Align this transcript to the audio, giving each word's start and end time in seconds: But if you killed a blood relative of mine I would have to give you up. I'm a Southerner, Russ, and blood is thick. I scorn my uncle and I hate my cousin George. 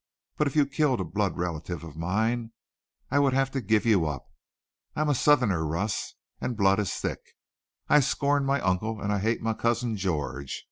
But 0.35 0.47
if 0.47 0.55
you 0.55 0.65
killed 0.65 0.99
a 0.99 1.03
blood 1.03 1.37
relative 1.37 1.83
of 1.83 1.95
mine 1.95 2.53
I 3.11 3.19
would 3.19 3.33
have 3.33 3.51
to 3.51 3.61
give 3.61 3.85
you 3.85 4.07
up. 4.07 4.25
I'm 4.95 5.09
a 5.09 5.13
Southerner, 5.13 5.63
Russ, 5.63 6.15
and 6.39 6.57
blood 6.57 6.79
is 6.79 6.91
thick. 6.91 7.19
I 7.87 7.99
scorn 7.99 8.43
my 8.43 8.59
uncle 8.61 8.99
and 8.99 9.13
I 9.13 9.19
hate 9.19 9.43
my 9.43 9.53
cousin 9.53 9.95
George. 9.95 10.59